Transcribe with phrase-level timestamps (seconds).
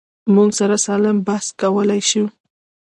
[0.33, 2.25] موږ سره سالم بحث کولی شو.